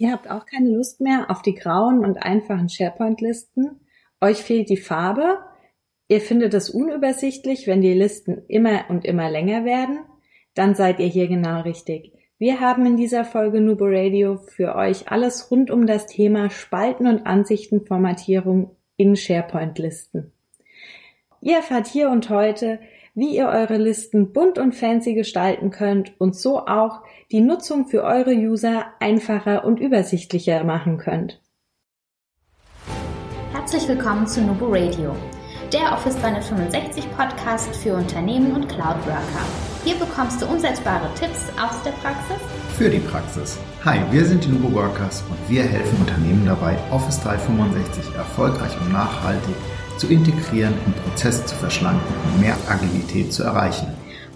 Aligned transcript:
Ihr 0.00 0.12
habt 0.12 0.30
auch 0.30 0.46
keine 0.46 0.70
Lust 0.70 1.02
mehr 1.02 1.26
auf 1.28 1.42
die 1.42 1.54
grauen 1.54 2.02
und 2.06 2.22
einfachen 2.22 2.70
SharePoint-Listen. 2.70 3.80
Euch 4.22 4.38
fehlt 4.38 4.70
die 4.70 4.78
Farbe. 4.78 5.40
Ihr 6.08 6.22
findet 6.22 6.54
es 6.54 6.70
unübersichtlich, 6.70 7.66
wenn 7.66 7.82
die 7.82 7.92
Listen 7.92 8.46
immer 8.48 8.86
und 8.88 9.04
immer 9.04 9.30
länger 9.30 9.66
werden. 9.66 9.98
Dann 10.54 10.74
seid 10.74 11.00
ihr 11.00 11.06
hier 11.06 11.28
genau 11.28 11.60
richtig. 11.60 12.14
Wir 12.38 12.60
haben 12.60 12.86
in 12.86 12.96
dieser 12.96 13.26
Folge 13.26 13.60
Nubo 13.60 13.84
Radio 13.84 14.38
für 14.38 14.74
euch 14.74 15.10
alles 15.12 15.50
rund 15.50 15.70
um 15.70 15.86
das 15.86 16.06
Thema 16.06 16.48
Spalten 16.48 17.06
und 17.06 17.26
Ansichtenformatierung 17.26 18.74
in 18.96 19.16
SharePoint-Listen. 19.16 20.32
Ihr 21.42 21.56
erfahrt 21.56 21.86
hier 21.86 22.08
und 22.08 22.30
heute, 22.30 22.80
wie 23.14 23.36
ihr 23.36 23.48
eure 23.48 23.76
Listen 23.76 24.32
bunt 24.32 24.58
und 24.58 24.74
fancy 24.74 25.14
gestalten 25.14 25.70
könnt 25.70 26.18
und 26.20 26.36
so 26.36 26.66
auch 26.66 27.02
die 27.30 27.40
Nutzung 27.40 27.86
für 27.86 28.02
eure 28.02 28.32
User 28.32 28.86
einfacher 29.00 29.64
und 29.64 29.80
übersichtlicher 29.80 30.64
machen 30.64 30.98
könnt. 30.98 31.40
Herzlich 33.52 33.86
willkommen 33.88 34.26
zu 34.26 34.40
Nubo 34.42 34.66
Radio, 34.68 35.14
der 35.72 35.92
Office 35.92 36.16
365 36.18 37.04
Podcast 37.16 37.74
für 37.76 37.94
Unternehmen 37.94 38.52
und 38.52 38.68
Cloud 38.68 38.98
Worker. 39.06 39.46
Hier 39.84 39.96
bekommst 39.96 40.42
du 40.42 40.46
umsetzbare 40.46 41.08
Tipps 41.14 41.46
aus 41.60 41.82
der 41.82 41.92
Praxis 41.92 42.40
für 42.80 42.88
die 42.88 42.98
Praxis. 42.98 43.58
Hi, 43.84 43.98
wir 44.10 44.24
sind 44.24 44.42
die 44.42 44.48
Nubo 44.48 44.72
Workers 44.72 45.22
und 45.28 45.36
wir 45.50 45.62
helfen 45.64 45.98
Unternehmen 46.00 46.46
dabei, 46.46 46.78
Office 46.90 47.20
365 47.20 48.14
erfolgreich 48.14 48.74
und 48.80 48.90
nachhaltig 48.90 49.54
zu 50.00 50.08
integrieren, 50.08 50.72
und 50.86 50.96
Prozesse 51.04 51.44
zu 51.44 51.54
verschlanken 51.56 52.14
und 52.24 52.40
mehr 52.40 52.56
Agilität 52.68 53.32
zu 53.34 53.42
erreichen. 53.42 53.86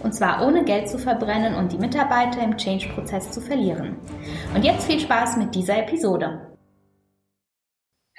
Und 0.03 0.15
zwar 0.15 0.47
ohne 0.47 0.63
Geld 0.65 0.91
zu 0.91 0.99
verbrennen 0.99 1.55
und 1.55 1.73
die 1.73 1.79
Mitarbeiter 1.79 2.43
im 2.45 2.59
Change-Prozess 2.59 3.31
zu 3.31 3.41
verlieren. 3.41 3.97
Und 4.55 4.63
jetzt 4.63 4.87
viel 4.87 5.01
Spaß 5.01 5.39
mit 5.39 5.55
dieser 5.55 5.79
Episode. 5.79 6.49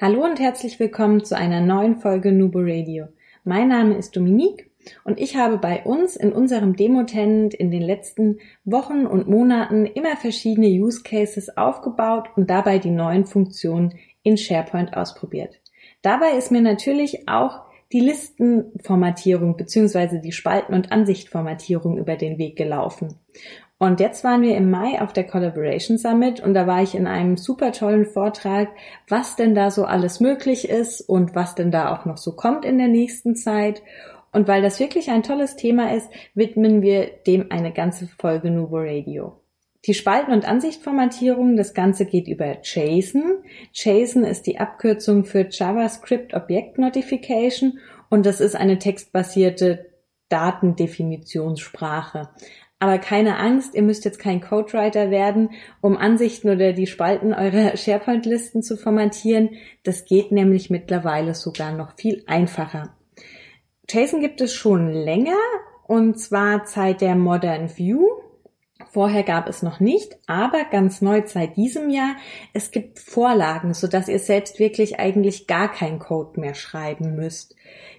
Hallo 0.01 0.23
und 0.23 0.39
herzlich 0.39 0.79
willkommen 0.79 1.23
zu 1.23 1.37
einer 1.37 1.61
neuen 1.61 1.97
Folge 1.97 2.31
Nubo 2.31 2.59
Radio. 2.59 3.05
Mein 3.43 3.67
Name 3.67 3.93
ist 3.95 4.15
Dominique 4.15 4.71
und 5.03 5.19
ich 5.19 5.37
habe 5.37 5.59
bei 5.59 5.83
uns 5.83 6.15
in 6.15 6.33
unserem 6.33 6.75
Demo-Tenant 6.75 7.53
in 7.53 7.69
den 7.69 7.83
letzten 7.83 8.39
Wochen 8.63 9.05
und 9.05 9.27
Monaten 9.27 9.85
immer 9.85 10.17
verschiedene 10.17 10.67
Use 10.67 11.03
Cases 11.03 11.55
aufgebaut 11.55 12.29
und 12.35 12.49
dabei 12.49 12.79
die 12.79 12.89
neuen 12.89 13.25
Funktionen 13.25 13.93
in 14.23 14.35
SharePoint 14.35 14.97
ausprobiert. 14.97 15.61
Dabei 16.05 16.37
ist 16.37 16.51
mir 16.51 16.61
natürlich 16.61 17.27
auch 17.27 17.61
die 17.91 17.99
Listenformatierung 17.99 19.57
bzw. 19.57 20.19
die 20.19 20.33
Spalten- 20.33 20.75
und 20.75 20.91
Ansichtformatierung 20.91 21.97
über 21.97 22.15
den 22.15 22.37
Weg 22.37 22.55
gelaufen. 22.55 23.15
Und 23.79 23.99
jetzt 23.99 24.23
waren 24.23 24.43
wir 24.43 24.55
im 24.55 24.69
Mai 24.69 25.01
auf 25.01 25.13
der 25.13 25.23
Collaboration 25.23 25.97
Summit 25.97 26.41
und 26.41 26.53
da 26.53 26.67
war 26.67 26.83
ich 26.83 26.93
in 26.93 27.07
einem 27.07 27.37
super 27.37 27.71
tollen 27.71 28.05
Vortrag, 28.05 28.69
was 29.09 29.35
denn 29.35 29.55
da 29.55 29.71
so 29.71 29.85
alles 29.85 30.19
möglich 30.19 30.69
ist 30.69 31.01
und 31.01 31.33
was 31.33 31.55
denn 31.55 31.71
da 31.71 31.91
auch 31.91 32.05
noch 32.05 32.17
so 32.17 32.33
kommt 32.33 32.65
in 32.65 32.77
der 32.77 32.87
nächsten 32.87 33.35
Zeit. 33.35 33.81
Und 34.31 34.47
weil 34.47 34.61
das 34.61 34.79
wirklich 34.79 35.09
ein 35.09 35.23
tolles 35.23 35.55
Thema 35.55 35.91
ist, 35.91 36.07
widmen 36.35 36.83
wir 36.83 37.07
dem 37.25 37.47
eine 37.49 37.73
ganze 37.73 38.05
Folge 38.05 38.51
Nuvo 38.51 38.77
Radio. 38.77 39.41
Die 39.85 39.93
Spalten- 39.93 40.33
und 40.33 40.47
Ansichtformatierung, 40.47 41.57
das 41.57 41.75
Ganze 41.75 42.05
geht 42.05 42.27
über 42.27 42.57
JSON. 42.63 43.43
JSON 43.71 44.23
ist 44.23 44.47
die 44.47 44.57
Abkürzung 44.57 45.25
für 45.25 45.47
JavaScript 45.49 46.33
Object 46.33 46.79
Notification 46.79 47.79
und 48.09 48.25
das 48.25 48.39
ist 48.39 48.55
eine 48.55 48.79
textbasierte 48.79 49.85
Datendefinitionsstrache. 50.29 52.29
Aber 52.79 52.97
keine 52.97 53.37
Angst, 53.37 53.75
ihr 53.75 53.83
müsst 53.83 54.05
jetzt 54.05 54.19
kein 54.19 54.41
Codewriter 54.41 55.11
werden, 55.11 55.51
um 55.81 55.97
Ansichten 55.97 56.49
oder 56.49 56.73
die 56.73 56.87
Spalten 56.87 57.33
eurer 57.33 57.77
SharePoint-Listen 57.83 58.63
zu 58.63 58.77
formatieren. 58.77 59.51
Das 59.83 60.05
geht 60.05 60.31
nämlich 60.31 60.71
mittlerweile 60.71 61.35
sogar 61.35 61.71
noch 61.71 61.93
viel 61.95 62.23
einfacher. 62.25 62.95
JSON 63.87 64.19
gibt 64.19 64.41
es 64.41 64.51
schon 64.51 64.91
länger 64.91 65.37
und 65.87 66.19
zwar 66.19 66.65
seit 66.65 67.01
der 67.01 67.15
Modern 67.15 67.69
View. 67.77 68.03
Vorher 68.95 69.23
gab 69.23 69.49
es 69.49 69.61
noch 69.61 69.81
nicht, 69.81 70.17
aber 70.25 70.63
ganz 70.71 71.01
neu 71.01 71.21
seit 71.25 71.57
diesem 71.57 71.89
Jahr, 71.89 72.15
es 72.53 72.71
gibt 72.71 72.97
Vorlagen, 72.97 73.73
so 73.73 73.87
dass 73.87 74.07
ihr 74.07 74.19
selbst 74.19 74.57
wirklich 74.57 75.01
eigentlich 75.01 75.47
gar 75.47 75.69
keinen 75.69 75.99
Code 75.99 76.39
mehr 76.39 76.53
schreiben 76.53 77.13
müsst. 77.13 77.57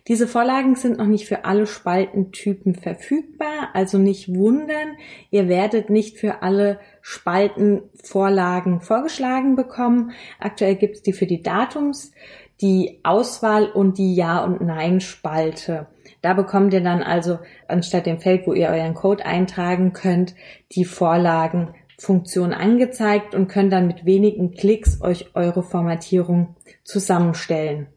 Diese 0.09 0.27
Vorlagen 0.27 0.75
sind 0.75 0.97
noch 0.97 1.07
nicht 1.07 1.29
für 1.29 1.45
alle 1.45 1.67
Spaltentypen 1.67 2.75
verfügbar, 2.75 3.69
also 3.75 3.99
nicht 3.99 4.35
wundern, 4.35 4.97
ihr 5.31 5.51
werdet 5.51 5.91
nicht 5.91 6.17
für 6.17 6.41
alle 6.41 6.81
Spaltenvorlagen 7.03 8.81
vorgeschlagen 8.81 9.55
bekommen. 9.55 10.13
Aktuell 10.41 10.77
gibt 10.77 10.97
es 10.97 11.03
die 11.03 11.13
für 11.13 11.27
die 11.27 11.43
Datums, 11.43 12.13
die 12.61 13.01
Auswahl 13.03 13.67
und 13.67 13.99
die 13.99 14.15
Ja- 14.15 14.45
und 14.45 14.61
Nein-Spalte. 14.61 15.87
Da 16.23 16.33
bekommt 16.33 16.73
ihr 16.73 16.83
dann 16.83 17.03
also 17.03 17.39
anstatt 17.69 18.07
dem 18.07 18.21
Feld, 18.21 18.47
wo 18.47 18.53
ihr 18.53 18.69
euren 18.69 18.95
Code 18.95 19.25
eintragen 19.25 19.93
könnt, 19.93 20.35
die 20.73 20.85
Vorlagenfunktion 20.85 22.53
angezeigt 22.53 23.35
und 23.35 23.49
könnt 23.49 23.73
dann 23.73 23.87
mit 23.87 24.05
wenigen 24.05 24.53
Klicks 24.53 25.03
euch 25.03 25.35
eure 25.35 25.63
Formatierung 25.63 26.57
zusammenstellen. 26.85 27.89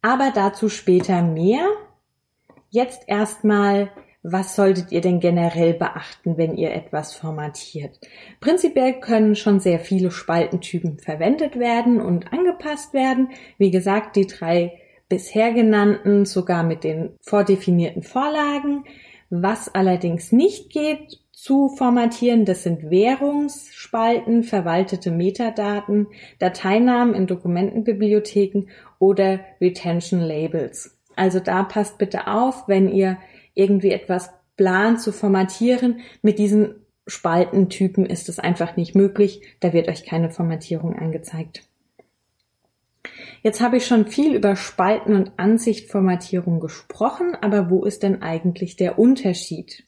Aber 0.00 0.32
dazu 0.34 0.68
später 0.68 1.22
mehr. 1.22 1.66
Jetzt 2.70 3.02
erstmal, 3.06 3.90
was 4.22 4.56
solltet 4.56 4.90
ihr 4.90 5.00
denn 5.00 5.20
generell 5.20 5.74
beachten, 5.74 6.36
wenn 6.36 6.56
ihr 6.56 6.72
etwas 6.72 7.14
formatiert? 7.14 8.00
Prinzipiell 8.40 9.00
können 9.00 9.36
schon 9.36 9.60
sehr 9.60 9.78
viele 9.78 10.10
Spaltentypen 10.10 10.98
verwendet 10.98 11.58
werden 11.58 12.00
und 12.00 12.32
angepasst 12.32 12.94
werden. 12.94 13.30
Wie 13.58 13.70
gesagt, 13.70 14.16
die 14.16 14.26
drei 14.26 14.78
bisher 15.08 15.52
genannten 15.52 16.24
sogar 16.24 16.62
mit 16.62 16.84
den 16.84 17.10
vordefinierten 17.22 18.02
Vorlagen. 18.02 18.84
Was 19.30 19.74
allerdings 19.74 20.32
nicht 20.32 20.70
geht 20.70 21.20
zu 21.32 21.68
formatieren, 21.68 22.44
das 22.44 22.64
sind 22.64 22.90
Währungsspalten, 22.90 24.42
verwaltete 24.42 25.12
Metadaten, 25.12 26.08
Dateinamen 26.40 27.14
in 27.14 27.26
Dokumentenbibliotheken 27.26 28.66
oder 28.98 29.40
Retention 29.60 30.20
Labels. 30.20 30.98
Also 31.14 31.38
da 31.40 31.62
passt 31.62 31.98
bitte 31.98 32.26
auf, 32.26 32.66
wenn 32.66 32.88
ihr 32.88 33.18
irgendwie 33.58 33.90
etwas 33.90 34.30
plant 34.56 35.00
zu 35.00 35.12
formatieren. 35.12 36.00
Mit 36.22 36.38
diesen 36.38 36.86
Spaltentypen 37.06 38.06
ist 38.06 38.28
es 38.28 38.38
einfach 38.38 38.76
nicht 38.76 38.94
möglich. 38.94 39.42
Da 39.60 39.72
wird 39.72 39.88
euch 39.88 40.04
keine 40.04 40.30
Formatierung 40.30 40.94
angezeigt. 40.94 41.62
Jetzt 43.42 43.60
habe 43.60 43.76
ich 43.76 43.86
schon 43.86 44.06
viel 44.06 44.34
über 44.34 44.56
Spalten 44.56 45.14
und 45.14 45.32
Ansichtformatierung 45.36 46.60
gesprochen, 46.60 47.36
aber 47.40 47.70
wo 47.70 47.84
ist 47.84 48.02
denn 48.02 48.22
eigentlich 48.22 48.76
der 48.76 48.98
Unterschied? 48.98 49.84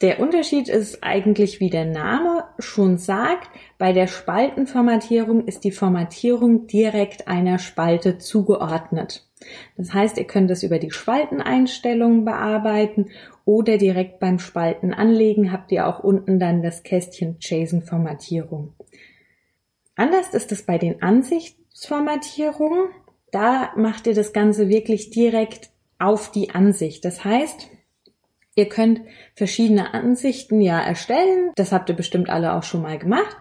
Der 0.00 0.18
Unterschied 0.20 0.68
ist 0.68 1.04
eigentlich, 1.04 1.60
wie 1.60 1.70
der 1.70 1.84
Name 1.84 2.44
schon 2.58 2.98
sagt, 2.98 3.50
bei 3.78 3.92
der 3.92 4.08
Spaltenformatierung 4.08 5.46
ist 5.46 5.64
die 5.64 5.70
Formatierung 5.70 6.66
direkt 6.66 7.28
einer 7.28 7.58
Spalte 7.58 8.18
zugeordnet. 8.18 9.28
Das 9.76 9.92
heißt, 9.92 10.18
ihr 10.18 10.24
könnt 10.24 10.50
es 10.50 10.62
über 10.62 10.78
die 10.78 10.90
Spalteneinstellungen 10.90 12.24
bearbeiten 12.24 13.10
oder 13.44 13.78
direkt 13.78 14.20
beim 14.20 14.38
Spalten 14.38 14.94
anlegen 14.94 15.52
habt 15.52 15.72
ihr 15.72 15.86
auch 15.86 16.00
unten 16.00 16.38
dann 16.38 16.62
das 16.62 16.82
Kästchen 16.82 17.36
JSON-Formatierung. 17.40 18.74
Anders 19.96 20.32
ist 20.34 20.52
es 20.52 20.62
bei 20.62 20.78
den 20.78 21.02
Ansichtsformatierungen. 21.02 22.88
Da 23.30 23.72
macht 23.76 24.06
ihr 24.06 24.14
das 24.14 24.32
Ganze 24.32 24.68
wirklich 24.68 25.10
direkt 25.10 25.70
auf 25.98 26.30
die 26.30 26.50
Ansicht. 26.50 27.04
Das 27.04 27.24
heißt, 27.24 27.68
Ihr 28.54 28.68
könnt 28.68 29.00
verschiedene 29.34 29.94
Ansichten 29.94 30.60
ja 30.60 30.78
erstellen. 30.78 31.52
Das 31.56 31.72
habt 31.72 31.88
ihr 31.88 31.96
bestimmt 31.96 32.28
alle 32.28 32.52
auch 32.52 32.64
schon 32.64 32.82
mal 32.82 32.98
gemacht. 32.98 33.36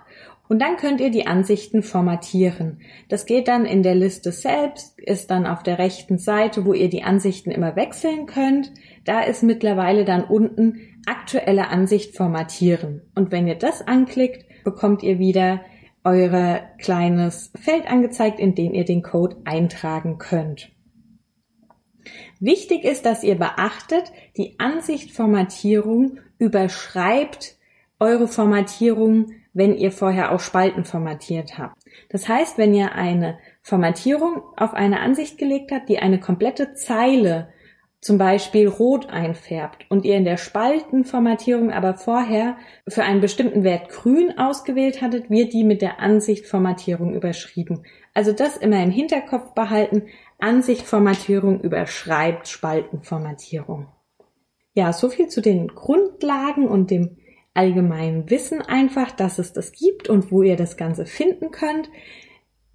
Und 0.51 0.59
dann 0.59 0.75
könnt 0.75 0.99
ihr 0.99 1.11
die 1.11 1.27
Ansichten 1.27 1.81
formatieren. 1.81 2.81
Das 3.07 3.25
geht 3.25 3.47
dann 3.47 3.65
in 3.65 3.83
der 3.83 3.95
Liste 3.95 4.33
selbst, 4.33 4.99
ist 4.99 5.31
dann 5.31 5.47
auf 5.47 5.63
der 5.63 5.79
rechten 5.79 6.17
Seite, 6.17 6.65
wo 6.65 6.73
ihr 6.73 6.89
die 6.89 7.03
Ansichten 7.03 7.51
immer 7.51 7.77
wechseln 7.77 8.25
könnt. 8.25 8.69
Da 9.05 9.21
ist 9.21 9.43
mittlerweile 9.43 10.03
dann 10.03 10.25
unten 10.25 10.81
aktuelle 11.05 11.69
Ansicht 11.69 12.17
formatieren. 12.17 13.01
Und 13.15 13.31
wenn 13.31 13.47
ihr 13.47 13.55
das 13.55 13.81
anklickt, 13.81 14.43
bekommt 14.65 15.03
ihr 15.03 15.19
wieder 15.19 15.61
euer 16.03 16.59
kleines 16.79 17.53
Feld 17.55 17.89
angezeigt, 17.89 18.37
in 18.37 18.53
dem 18.53 18.73
ihr 18.73 18.83
den 18.83 19.03
Code 19.03 19.37
eintragen 19.45 20.17
könnt. 20.17 20.69
Wichtig 22.41 22.83
ist, 22.83 23.05
dass 23.05 23.23
ihr 23.23 23.35
beachtet, 23.35 24.11
die 24.35 24.59
Ansichtformatierung 24.59 26.19
überschreibt 26.39 27.55
eure 28.01 28.27
Formatierung, 28.27 29.31
wenn 29.53 29.75
ihr 29.75 29.91
vorher 29.91 30.31
auch 30.31 30.39
Spalten 30.39 30.85
formatiert 30.85 31.57
habt. 31.57 31.77
Das 32.09 32.27
heißt, 32.27 32.57
wenn 32.57 32.73
ihr 32.73 32.93
eine 32.93 33.37
Formatierung 33.61 34.43
auf 34.55 34.73
eine 34.73 34.99
Ansicht 34.99 35.37
gelegt 35.37 35.71
habt, 35.71 35.89
die 35.89 35.99
eine 35.99 36.19
komplette 36.19 36.73
Zeile 36.73 37.49
zum 38.01 38.17
Beispiel 38.17 38.67
rot 38.67 39.09
einfärbt 39.09 39.85
und 39.89 40.05
ihr 40.05 40.17
in 40.17 40.25
der 40.25 40.37
Spaltenformatierung 40.37 41.71
aber 41.71 41.93
vorher 41.93 42.57
für 42.87 43.03
einen 43.03 43.21
bestimmten 43.21 43.63
Wert 43.63 43.89
grün 43.89 44.39
ausgewählt 44.39 45.03
hattet, 45.03 45.29
wird 45.29 45.53
die 45.53 45.63
mit 45.63 45.83
der 45.83 45.99
Ansichtformatierung 45.99 47.13
überschrieben. 47.13 47.83
Also 48.15 48.33
das 48.33 48.57
immer 48.57 48.81
im 48.81 48.89
Hinterkopf 48.89 49.53
behalten. 49.53 50.07
Ansichtformatierung 50.39 51.61
überschreibt 51.61 52.47
Spaltenformatierung. 52.47 53.87
Ja, 54.73 54.93
so 54.93 55.09
viel 55.09 55.27
zu 55.27 55.41
den 55.41 55.67
Grundlagen 55.67 56.67
und 56.67 56.89
dem 56.89 57.17
allgemeinen 57.53 58.29
Wissen 58.29 58.61
einfach, 58.61 59.11
dass 59.11 59.39
es 59.39 59.53
das 59.53 59.71
gibt 59.71 60.09
und 60.09 60.31
wo 60.31 60.41
ihr 60.43 60.55
das 60.55 60.77
Ganze 60.77 61.05
finden 61.05 61.51
könnt. 61.51 61.89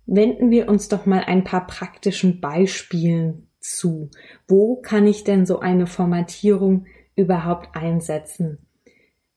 Wenden 0.06 0.50
wir 0.50 0.69
uns 0.69 0.88
doch 0.88 1.06
mal 1.06 1.25
ein 1.25 1.44
paar 1.44 1.67
praktischen 1.67 2.40
Beispielen 2.40 3.49
zu? 3.58 4.11
Wo 4.46 4.76
kann 4.76 5.06
ich 5.06 5.25
denn 5.25 5.46
so 5.46 5.61
eine 5.61 5.87
Formatierung 5.87 6.87
überhaupt 7.17 7.75
einsetzen? 7.75 8.58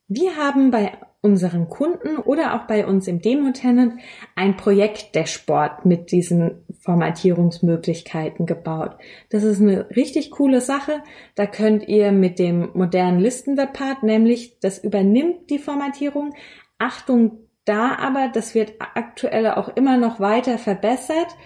Wir 0.06 0.36
haben 0.36 0.70
bei 0.70 0.98
unseren 1.22 1.68
Kunden 1.68 2.16
oder 2.16 2.54
auch 2.54 2.66
bei 2.66 2.86
uns 2.86 3.06
im 3.06 3.20
Demo-Tenant 3.20 4.00
ein 4.36 4.56
Projekt-Dashboard 4.56 5.84
mit 5.84 6.12
diesen 6.12 6.64
Formatierungsmöglichkeiten 6.80 8.46
gebaut. 8.46 8.96
Das 9.28 9.42
ist 9.42 9.60
eine 9.60 9.90
richtig 9.94 10.30
coole 10.30 10.62
Sache. 10.62 11.02
Da 11.34 11.46
könnt 11.46 11.86
ihr 11.88 12.10
mit 12.12 12.38
dem 12.38 12.70
modernen 12.72 13.20
Listenwebpart, 13.20 14.02
nämlich 14.02 14.58
das 14.60 14.82
übernimmt 14.82 15.50
die 15.50 15.58
Formatierung. 15.58 16.34
Achtung 16.78 17.40
da 17.66 17.96
aber, 17.96 18.30
das 18.32 18.54
wird 18.54 18.74
aktuell 18.78 19.50
auch 19.50 19.76
immer 19.76 19.98
noch 19.98 20.20
weiter 20.20 20.56
verbessert 20.56 21.36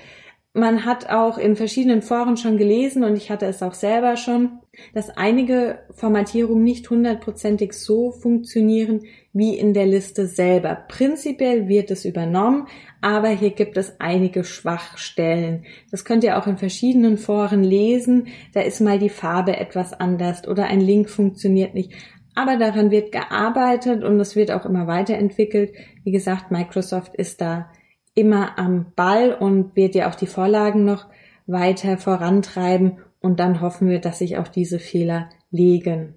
man 0.55 0.85
hat 0.85 1.11
auch 1.11 1.37
in 1.37 1.57
verschiedenen 1.57 2.01
Foren 2.01 2.37
schon 2.37 2.57
gelesen 2.57 3.03
und 3.03 3.17
ich 3.17 3.31
hatte 3.31 3.47
es 3.47 3.61
auch 3.61 3.75
selber 3.75 4.17
schon, 4.17 4.61
dass 4.95 5.11
einige 5.11 5.81
Formatierungen 5.91 6.63
nicht 6.63 6.89
hundertprozentig 6.89 7.73
so 7.73 8.13
funktionieren 8.13 9.03
wie 9.35 9.59
in 9.59 9.75
der 9.75 9.85
Liste 9.85 10.27
selber. 10.27 10.75
Prinzipiell 10.89 11.69
wird 11.69 11.91
es 11.91 12.05
übernommen, 12.05 12.69
aber 13.01 13.29
hier 13.29 13.51
gibt 13.51 13.77
es 13.77 14.01
einige 14.01 14.45
Schwachstellen. 14.45 15.65
Das 15.91 16.05
könnt 16.05 16.25
ihr 16.25 16.39
auch 16.39 16.47
in 16.47 16.57
verschiedenen 16.57 17.19
Foren 17.19 17.65
lesen. 17.65 18.29
Da 18.55 18.61
ist 18.61 18.81
mal 18.81 18.99
die 18.99 19.11
Farbe 19.11 19.57
etwas 19.57 19.93
anders 19.93 20.47
oder 20.47 20.67
ein 20.67 20.81
Link 20.81 21.11
funktioniert 21.11 21.75
nicht. 21.75 21.93
Aber 22.37 22.57
daran 22.57 22.93
wird 22.93 23.13
gearbeitet 23.13 24.05
und 24.05 24.19
es 24.21 24.37
wird 24.37 24.53
auch 24.53 24.65
immer 24.65 24.87
weiterentwickelt. 24.87 25.73
Wie 26.05 26.13
gesagt, 26.13 26.51
Microsoft 26.51 27.15
ist 27.17 27.41
da 27.41 27.71
immer 28.15 28.57
am 28.59 28.93
Ball 28.95 29.35
und 29.35 29.75
wird 29.75 29.97
ja 29.97 30.09
auch 30.09 30.15
die 30.15 30.27
Vorlagen 30.27 30.85
noch 30.85 31.07
weiter 31.47 31.99
vorantreiben 31.99 32.99
und 33.21 33.41
dann 33.41 33.61
hoffen 33.61 33.89
wir, 33.89 34.01
dass 34.01 34.19
sich 34.19 34.39
auch 34.39 34.49
diese 34.49 34.79
Fehler 34.79 35.29
legen. 35.51 36.15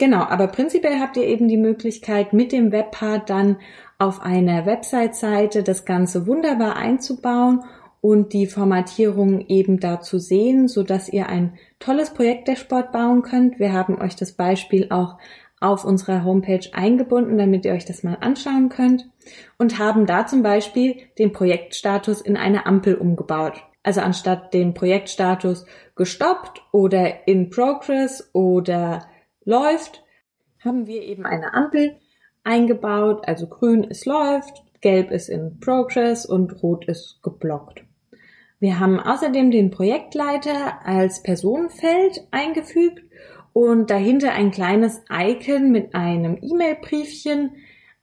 Genau, 0.00 0.22
aber 0.22 0.46
prinzipiell 0.46 0.98
habt 0.98 1.18
ihr 1.18 1.24
eben 1.24 1.46
die 1.46 1.58
Möglichkeit, 1.58 2.32
mit 2.32 2.52
dem 2.52 2.72
Webpart 2.72 3.28
dann 3.28 3.58
auf 3.98 4.22
einer 4.22 4.64
Website-Seite 4.64 5.62
das 5.62 5.84
Ganze 5.84 6.26
wunderbar 6.26 6.76
einzubauen 6.76 7.64
und 8.00 8.32
die 8.32 8.46
Formatierung 8.46 9.44
eben 9.48 9.78
da 9.78 10.00
zu 10.00 10.18
sehen, 10.18 10.68
so 10.68 10.84
dass 10.84 11.10
ihr 11.10 11.28
ein 11.28 11.52
tolles 11.80 12.14
Projekt 12.14 12.48
der 12.48 12.56
Sport 12.56 12.92
bauen 12.92 13.20
könnt. 13.20 13.58
Wir 13.58 13.74
haben 13.74 14.00
euch 14.00 14.16
das 14.16 14.32
Beispiel 14.32 14.86
auch 14.88 15.18
auf 15.60 15.84
unserer 15.84 16.24
Homepage 16.24 16.66
eingebunden, 16.72 17.36
damit 17.36 17.66
ihr 17.66 17.74
euch 17.74 17.84
das 17.84 18.02
mal 18.02 18.16
anschauen 18.22 18.70
könnt 18.70 19.06
und 19.58 19.78
haben 19.78 20.06
da 20.06 20.26
zum 20.26 20.42
Beispiel 20.42 20.96
den 21.18 21.32
Projektstatus 21.32 22.22
in 22.22 22.38
eine 22.38 22.64
Ampel 22.64 22.94
umgebaut. 22.94 23.62
Also 23.82 24.00
anstatt 24.00 24.54
den 24.54 24.72
Projektstatus 24.72 25.66
gestoppt 25.94 26.62
oder 26.72 27.28
in 27.28 27.50
progress 27.50 28.30
oder 28.32 29.02
läuft, 29.50 30.02
haben 30.64 30.86
wir 30.86 31.02
eben 31.02 31.26
eine 31.26 31.52
Ampel 31.52 31.96
eingebaut. 32.44 33.26
Also 33.26 33.46
grün 33.46 33.84
ist 33.84 34.06
läuft, 34.06 34.62
gelb 34.80 35.10
ist 35.10 35.28
in 35.28 35.60
progress 35.60 36.24
und 36.24 36.62
rot 36.62 36.86
ist 36.86 37.20
geblockt. 37.22 37.84
Wir 38.60 38.78
haben 38.78 39.00
außerdem 39.00 39.50
den 39.50 39.70
Projektleiter 39.70 40.86
als 40.86 41.22
Personenfeld 41.22 42.26
eingefügt 42.30 43.02
und 43.52 43.90
dahinter 43.90 44.32
ein 44.32 44.50
kleines 44.50 45.02
Icon 45.10 45.72
mit 45.72 45.94
einem 45.94 46.38
E-Mail-Briefchen 46.40 47.52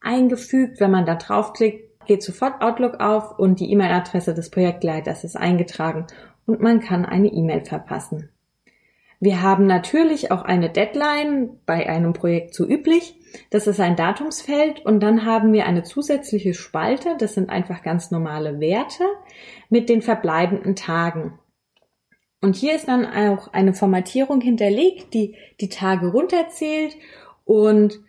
eingefügt. 0.00 0.80
Wenn 0.80 0.90
man 0.90 1.06
da 1.06 1.14
draufklickt, 1.14 2.06
geht 2.06 2.22
sofort 2.22 2.60
Outlook 2.60 3.00
auf 3.00 3.38
und 3.38 3.60
die 3.60 3.70
E-Mail-Adresse 3.70 4.34
des 4.34 4.50
Projektleiters 4.50 5.24
ist 5.24 5.36
eingetragen 5.36 6.06
und 6.44 6.60
man 6.60 6.80
kann 6.80 7.04
eine 7.04 7.28
E-Mail 7.28 7.64
verpassen. 7.64 8.30
Wir 9.20 9.42
haben 9.42 9.66
natürlich 9.66 10.30
auch 10.30 10.42
eine 10.42 10.70
Deadline 10.70 11.58
bei 11.66 11.88
einem 11.88 12.12
Projekt 12.12 12.54
so 12.54 12.64
üblich. 12.64 13.16
Das 13.50 13.66
ist 13.66 13.80
ein 13.80 13.96
Datumsfeld 13.96 14.84
und 14.86 15.00
dann 15.00 15.24
haben 15.24 15.52
wir 15.52 15.66
eine 15.66 15.82
zusätzliche 15.82 16.54
Spalte. 16.54 17.16
Das 17.18 17.34
sind 17.34 17.50
einfach 17.50 17.82
ganz 17.82 18.10
normale 18.10 18.60
Werte 18.60 19.04
mit 19.70 19.88
den 19.88 20.02
verbleibenden 20.02 20.76
Tagen. 20.76 21.38
Und 22.40 22.54
hier 22.54 22.76
ist 22.76 22.86
dann 22.86 23.04
auch 23.04 23.52
eine 23.52 23.74
Formatierung 23.74 24.40
hinterlegt, 24.40 25.12
die 25.14 25.34
die 25.60 25.68
Tage 25.68 26.06
runterzählt 26.06 26.96
und 27.44 28.00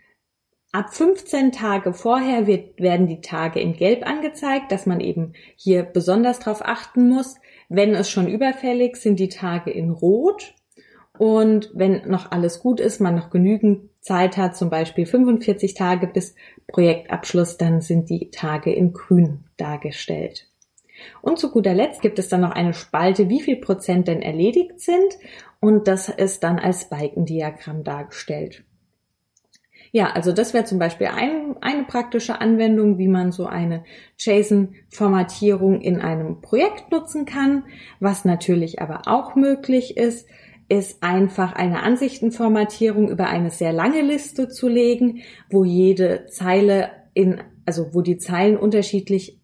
ab 0.72 0.94
15 0.94 1.52
Tage 1.52 1.94
vorher 1.94 2.46
wird, 2.46 2.80
werden 2.80 3.08
die 3.08 3.22
Tage 3.22 3.60
in 3.60 3.74
Gelb 3.74 4.06
angezeigt, 4.06 4.72
dass 4.72 4.86
man 4.86 5.00
eben 5.00 5.34
hier 5.56 5.82
besonders 5.82 6.40
darauf 6.40 6.64
achten 6.64 7.10
muss. 7.10 7.38
Wenn 7.70 7.96
es 7.96 8.12
schon 8.12 8.28
überfällig, 8.28 8.98
sind 8.98 9.20
die 9.20 9.30
Tage 9.30 9.72
in 9.72 9.90
Rot. 9.90 10.54
Und 11.20 11.70
wenn 11.74 12.10
noch 12.10 12.32
alles 12.32 12.62
gut 12.62 12.80
ist, 12.80 13.02
man 13.02 13.14
noch 13.14 13.30
genügend 13.30 13.90
Zeit 14.00 14.38
hat, 14.38 14.56
zum 14.56 14.70
Beispiel 14.70 15.06
45 15.06 15.74
Tage 15.74 16.08
bis 16.08 16.34
Projektabschluss, 16.68 17.58
dann 17.58 17.82
sind 17.82 18.10
die 18.10 18.32
Tage 18.32 18.72
in 18.72 18.94
Grün 18.94 19.44
dargestellt. 19.58 20.48
Und 21.22 21.38
zu 21.38 21.52
guter 21.52 21.74
Letzt 21.74 22.02
gibt 22.02 22.20
es 22.20 22.30
dann 22.30 22.40
noch 22.40 22.52
eine 22.52 22.74
Spalte, 22.74 23.28
wie 23.28 23.42
viel 23.42 23.58
Prozent 23.58 24.08
denn 24.08 24.22
erledigt 24.22 24.80
sind. 24.80 25.18
Und 25.60 25.90
das 25.90 26.08
ist 26.08 26.42
dann 26.46 26.58
als 26.58 26.88
Balkendiagramm 26.88 27.84
dargestellt. 27.84 28.64
Ja, 29.92 30.12
also 30.12 30.32
das 30.32 30.54
wäre 30.54 30.64
zum 30.64 30.80
Beispiel 30.80 31.08
ein, 31.08 31.58
eine 31.60 31.84
praktische 31.84 32.40
Anwendung, 32.40 32.98
wie 32.98 33.10
man 33.10 33.34
so 33.34 33.46
eine 33.46 33.84
JSON-Formatierung 34.20 35.82
in 35.82 36.00
einem 36.00 36.40
Projekt 36.40 36.94
nutzen 36.94 37.26
kann. 37.26 37.66
Was 38.00 38.24
natürlich 38.24 38.82
aber 38.82 39.02
auch 39.08 39.36
möglich 39.36 39.98
ist, 39.98 40.30
ist 40.70 41.02
einfach 41.04 41.54
eine 41.54 41.84
Ansichtenformatierung 41.84 43.10
über 43.10 43.28
eine 43.28 43.50
sehr 43.50 43.74
lange 43.74 44.02
Liste 44.02 44.50
zu 44.50 44.68
legen, 44.68 45.22
wo 45.50 45.66
jede 45.66 46.28
Zeile 46.28 46.92
in, 47.14 47.42
also 47.66 47.94
wo 47.94 48.02
die 48.02 48.18
Zeilen 48.18 48.56
unterschiedlich 48.56 49.40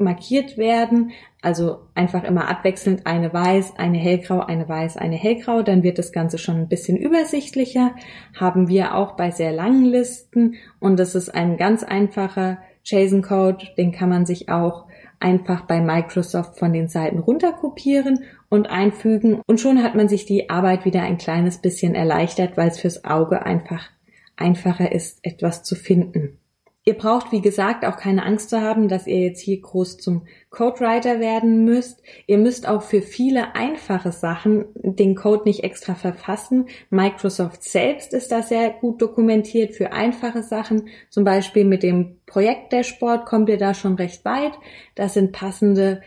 markiert 0.00 0.56
werden, 0.56 1.12
also 1.42 1.80
einfach 1.94 2.24
immer 2.24 2.48
abwechselnd 2.48 3.06
eine 3.06 3.32
weiß, 3.32 3.76
eine 3.76 3.98
hellgrau, 3.98 4.40
eine 4.40 4.68
weiß, 4.68 4.96
eine 4.96 5.16
hellgrau, 5.16 5.62
dann 5.62 5.82
wird 5.82 5.98
das 5.98 6.12
Ganze 6.12 6.38
schon 6.38 6.56
ein 6.56 6.68
bisschen 6.68 6.96
übersichtlicher, 6.96 7.94
haben 8.34 8.68
wir 8.68 8.94
auch 8.94 9.12
bei 9.16 9.30
sehr 9.30 9.52
langen 9.52 9.84
Listen. 9.84 10.54
Und 10.80 10.98
das 10.98 11.14
ist 11.14 11.28
ein 11.28 11.58
ganz 11.58 11.82
einfacher 11.82 12.58
JSON-Code, 12.84 13.68
den 13.76 13.92
kann 13.92 14.08
man 14.08 14.26
sich 14.26 14.48
auch 14.48 14.86
einfach 15.20 15.66
bei 15.66 15.80
Microsoft 15.80 16.58
von 16.58 16.72
den 16.72 16.88
Seiten 16.88 17.18
runterkopieren 17.18 18.24
und 18.48 18.68
einfügen 18.68 19.40
und 19.46 19.60
schon 19.60 19.82
hat 19.82 19.94
man 19.94 20.08
sich 20.08 20.26
die 20.26 20.50
Arbeit 20.50 20.84
wieder 20.84 21.02
ein 21.02 21.18
kleines 21.18 21.58
bisschen 21.58 21.94
erleichtert, 21.94 22.56
weil 22.56 22.68
es 22.68 22.80
fürs 22.80 23.04
Auge 23.04 23.46
einfach 23.46 23.90
einfacher 24.36 24.90
ist, 24.90 25.20
etwas 25.22 25.62
zu 25.62 25.76
finden. 25.76 26.39
Ihr 26.84 26.94
braucht, 26.94 27.30
wie 27.30 27.42
gesagt, 27.42 27.84
auch 27.84 27.98
keine 27.98 28.24
Angst 28.24 28.48
zu 28.48 28.62
haben, 28.62 28.88
dass 28.88 29.06
ihr 29.06 29.20
jetzt 29.20 29.40
hier 29.40 29.60
groß 29.60 29.98
zum 29.98 30.26
Codewriter 30.48 31.20
werden 31.20 31.64
müsst. 31.64 32.02
Ihr 32.26 32.38
müsst 32.38 32.66
auch 32.66 32.80
für 32.80 33.02
viele 33.02 33.54
einfache 33.54 34.12
Sachen 34.12 34.64
den 34.74 35.14
Code 35.14 35.42
nicht 35.44 35.62
extra 35.62 35.94
verfassen. 35.94 36.68
Microsoft 36.88 37.64
selbst 37.64 38.14
ist 38.14 38.32
da 38.32 38.42
sehr 38.42 38.70
gut 38.70 39.02
dokumentiert 39.02 39.74
für 39.74 39.92
einfache 39.92 40.42
Sachen. 40.42 40.88
Zum 41.10 41.22
Beispiel 41.24 41.66
mit 41.66 41.82
dem 41.82 42.16
Projekt-Dashboard 42.24 43.26
kommt 43.26 43.50
ihr 43.50 43.58
da 43.58 43.74
schon 43.74 43.96
recht 43.96 44.24
weit. 44.24 44.52
Das 44.94 45.12
sind 45.14 45.32
passende 45.32 46.00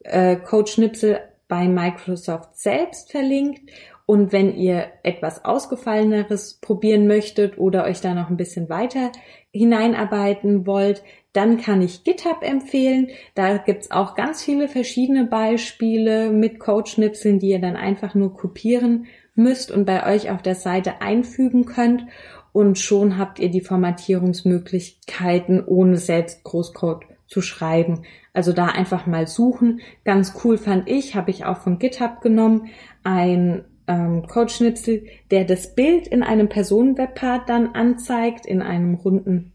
äh, 0.00 0.36
Codeschnipsel 0.36 1.20
bei 1.48 1.68
Microsoft 1.68 2.58
selbst 2.58 3.10
verlinkt. 3.10 3.62
Und 4.04 4.32
wenn 4.32 4.54
ihr 4.56 4.88
etwas 5.04 5.44
Ausgefalleneres 5.44 6.54
probieren 6.60 7.06
möchtet 7.06 7.56
oder 7.56 7.84
euch 7.84 8.00
da 8.00 8.14
noch 8.14 8.30
ein 8.30 8.36
bisschen 8.36 8.68
weiter 8.68 9.12
hineinarbeiten 9.52 10.66
wollt, 10.66 11.02
dann 11.32 11.58
kann 11.58 11.80
ich 11.80 12.04
GitHub 12.04 12.42
empfehlen. 12.42 13.08
Da 13.34 13.56
gibt's 13.58 13.90
auch 13.90 14.14
ganz 14.14 14.42
viele 14.42 14.68
verschiedene 14.68 15.24
Beispiele 15.24 16.30
mit 16.30 16.58
Codeschnipseln, 16.58 17.38
die 17.38 17.50
ihr 17.50 17.60
dann 17.60 17.76
einfach 17.76 18.14
nur 18.14 18.34
kopieren 18.34 19.06
müsst 19.34 19.70
und 19.70 19.86
bei 19.86 20.12
euch 20.12 20.30
auf 20.30 20.42
der 20.42 20.54
Seite 20.54 21.00
einfügen 21.00 21.64
könnt. 21.64 22.04
Und 22.52 22.78
schon 22.78 23.16
habt 23.16 23.38
ihr 23.38 23.50
die 23.50 23.62
Formatierungsmöglichkeiten, 23.62 25.64
ohne 25.64 25.96
selbst 25.96 26.44
Großcode 26.44 27.06
zu 27.26 27.40
schreiben. 27.40 28.02
Also 28.34 28.52
da 28.52 28.66
einfach 28.66 29.06
mal 29.06 29.26
suchen. 29.26 29.80
Ganz 30.04 30.34
cool 30.44 30.58
fand 30.58 30.88
ich, 30.88 31.14
habe 31.14 31.30
ich 31.30 31.46
auch 31.46 31.58
von 31.58 31.78
GitHub 31.78 32.20
genommen, 32.20 32.68
ein 33.04 33.64
ähm, 33.86 34.26
Codeschnipsel, 34.26 35.06
der 35.30 35.44
das 35.44 35.74
Bild 35.74 36.06
in 36.06 36.22
einem 36.22 36.48
Personenwebpart 36.48 37.48
dann 37.48 37.74
anzeigt, 37.74 38.46
in 38.46 38.62
einem 38.62 38.94
runden 38.94 39.52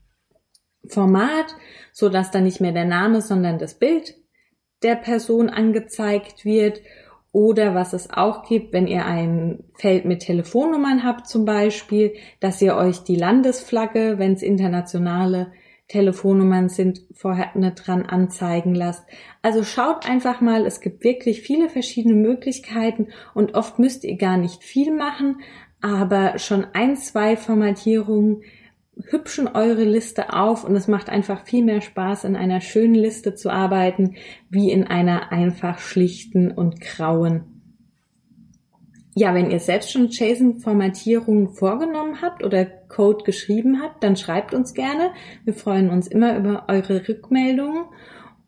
Format, 0.87 1.55
so 1.91 2.09
dass 2.09 2.31
dann 2.31 2.43
nicht 2.43 2.61
mehr 2.61 2.71
der 2.71 2.85
Name, 2.85 3.21
sondern 3.21 3.59
das 3.59 3.75
Bild 3.75 4.15
der 4.83 4.95
Person 4.95 5.49
angezeigt 5.49 6.45
wird. 6.45 6.81
Oder 7.31 7.75
was 7.75 7.93
es 7.93 8.09
auch 8.09 8.47
gibt, 8.47 8.73
wenn 8.73 8.87
ihr 8.87 9.05
ein 9.05 9.63
Feld 9.75 10.05
mit 10.05 10.21
Telefonnummern 10.21 11.03
habt 11.03 11.27
zum 11.27 11.45
Beispiel, 11.45 12.13
dass 12.39 12.61
ihr 12.61 12.75
euch 12.75 12.99
die 12.99 13.17
Landesflagge, 13.17 14.17
wenn 14.17 14.33
es 14.33 14.41
internationale 14.41 15.51
Telefonnummern 15.87 16.69
sind, 16.69 17.01
vorher 17.13 17.51
nicht 17.55 17.87
dran 17.87 18.05
anzeigen 18.05 18.75
lasst. 18.75 19.05
Also 19.41 19.63
schaut 19.63 20.09
einfach 20.09 20.41
mal, 20.41 20.65
es 20.65 20.81
gibt 20.81 21.03
wirklich 21.03 21.41
viele 21.41 21.69
verschiedene 21.69 22.15
Möglichkeiten 22.15 23.07
und 23.33 23.55
oft 23.55 23.79
müsst 23.79 24.03
ihr 24.03 24.17
gar 24.17 24.37
nicht 24.37 24.63
viel 24.63 24.93
machen, 24.93 25.41
aber 25.81 26.39
schon 26.39 26.65
ein, 26.73 26.97
zwei 26.97 27.37
Formatierungen 27.37 28.41
hübschen 29.09 29.47
eure 29.47 29.83
Liste 29.83 30.33
auf 30.33 30.63
und 30.63 30.75
es 30.75 30.87
macht 30.87 31.09
einfach 31.09 31.45
viel 31.45 31.63
mehr 31.63 31.81
Spaß, 31.81 32.23
in 32.23 32.35
einer 32.35 32.61
schönen 32.61 32.95
Liste 32.95 33.35
zu 33.35 33.49
arbeiten, 33.49 34.15
wie 34.49 34.71
in 34.71 34.85
einer 34.85 35.31
einfach 35.31 35.79
schlichten 35.79 36.51
und 36.51 36.81
grauen. 36.81 37.56
Ja, 39.19 39.33
wenn 39.33 39.49
ihr 39.49 39.59
selbst 39.59 39.91
schon 39.91 40.09
JSON-Formatierungen 40.09 41.49
vorgenommen 41.49 42.21
habt 42.21 42.43
oder 42.43 42.65
Code 42.65 43.23
geschrieben 43.23 43.81
habt, 43.81 44.03
dann 44.03 44.15
schreibt 44.15 44.53
uns 44.53 44.75
gerne. 44.75 45.09
Wir 45.43 45.55
freuen 45.55 45.89
uns 45.89 46.05
immer 46.07 46.37
über 46.37 46.65
eure 46.67 47.07
Rückmeldungen. 47.09 47.85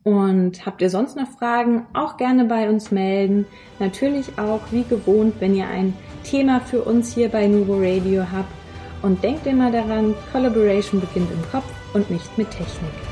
Und 0.03 0.67
habt 0.67 0.83
ihr 0.83 0.91
sonst 0.91 1.17
noch 1.17 1.27
Fragen, 1.27 1.87
auch 1.95 2.17
gerne 2.17 2.45
bei 2.45 2.69
uns 2.69 2.91
melden. 2.91 3.47
Natürlich 3.79 4.37
auch, 4.37 4.61
wie 4.69 4.83
gewohnt, 4.83 5.33
wenn 5.39 5.55
ihr 5.55 5.67
ein 5.67 5.95
Thema 6.23 6.59
für 6.59 6.83
uns 6.83 7.15
hier 7.15 7.29
bei 7.29 7.47
Nubo 7.47 7.79
Radio 7.79 8.25
habt. 8.31 8.53
Und 9.01 9.23
denkt 9.23 9.47
immer 9.47 9.71
daran, 9.71 10.13
Collaboration 10.31 11.01
beginnt 11.01 11.31
im 11.31 11.51
Kopf 11.51 11.65
und 11.95 12.11
nicht 12.11 12.37
mit 12.37 12.51
Technik. 12.51 13.08